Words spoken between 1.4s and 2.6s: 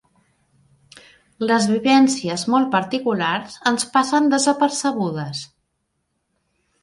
Les vivències